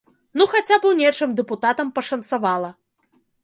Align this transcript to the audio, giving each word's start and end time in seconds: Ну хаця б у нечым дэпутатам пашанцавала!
Ну 0.39 0.47
хаця 0.53 0.77
б 0.85 0.89
у 0.93 0.93
нечым 1.03 1.37
дэпутатам 1.41 1.95
пашанцавала! 2.01 2.77